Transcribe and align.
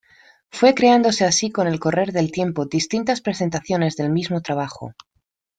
Fue 0.49 0.73
creándose 0.73 1.25
así 1.25 1.51
con 1.51 1.67
el 1.67 1.79
correr 1.79 2.11
del 2.11 2.31
tiempo 2.31 2.65
distintas 2.65 3.21
presentaciones 3.21 3.95
del 3.97 4.09
mismo 4.09 4.41
trabajo. 4.41 4.95